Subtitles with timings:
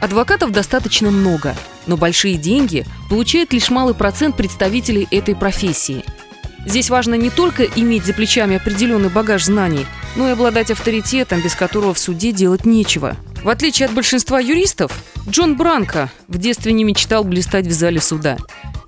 [0.00, 1.54] Адвокатов достаточно много,
[1.86, 6.04] но большие деньги получает лишь малый процент представителей этой профессии.
[6.66, 9.86] Здесь важно не только иметь за плечами определенный багаж знаний,
[10.16, 13.16] но и обладать авторитетом, без которого в суде делать нечего.
[13.44, 14.90] В отличие от большинства юристов,
[15.28, 18.36] Джон Бранко в детстве не мечтал блистать в зале суда.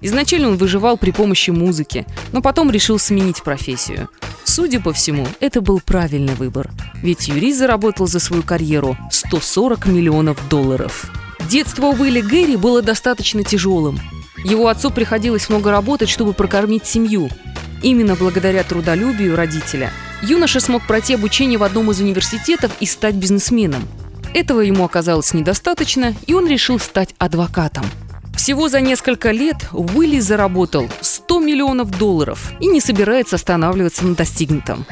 [0.00, 4.08] Изначально он выживал при помощи музыки, но потом решил сменить профессию.
[4.58, 6.68] Судя по всему, это был правильный выбор.
[7.00, 11.12] Ведь юрист заработал за свою карьеру 140 миллионов долларов.
[11.48, 14.00] Детство Уилли Гэри было достаточно тяжелым.
[14.42, 17.30] Его отцу приходилось много работать, чтобы прокормить семью.
[17.84, 19.92] Именно благодаря трудолюбию родителя
[20.22, 23.86] юноша смог пройти обучение в одном из университетов и стать бизнесменом.
[24.34, 27.84] Этого ему оказалось недостаточно, и он решил стать адвокатом.
[28.36, 30.88] Всего за несколько лет Уилли заработал
[31.28, 34.86] 100 миллионов долларов и не собирается останавливаться на достигнутом.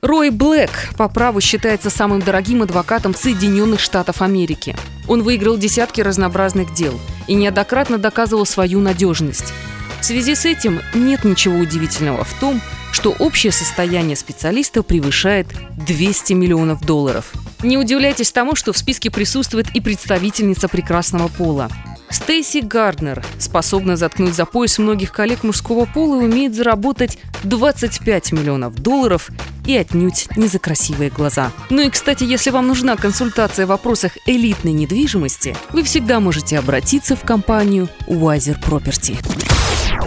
[0.00, 4.74] Рой Блэк по праву считается самым дорогим адвокатом Соединенных Штатов Америки.
[5.06, 9.52] Он выиграл десятки разнообразных дел и неоднократно доказывал свою надежность.
[10.00, 15.46] В связи с этим нет ничего удивительного в том, что общее состояние специалиста превышает
[15.86, 17.30] 200 миллионов долларов.
[17.62, 21.68] Не удивляйтесь тому, что в списке присутствует и представительница прекрасного пола.
[22.12, 28.74] Стейси Гарднер способна заткнуть за пояс многих коллег мужского пола и умеет заработать 25 миллионов
[28.74, 29.30] долларов
[29.66, 31.52] и отнюдь не за красивые глаза.
[31.70, 37.16] Ну и, кстати, если вам нужна консультация в вопросах элитной недвижимости, вы всегда можете обратиться
[37.16, 39.16] в компанию Wiser Property.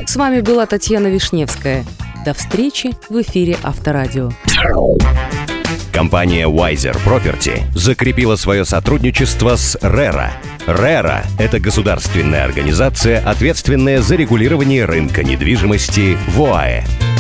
[0.06, 1.86] С вами была Татьяна Вишневская.
[2.24, 4.32] До встречи в эфире Авторадио.
[5.92, 10.32] Компания Wiser Property закрепила свое сотрудничество с RERA.
[10.68, 17.15] RERA– это государственная организация, ответственная за регулирование рынка недвижимости в ОАЭ.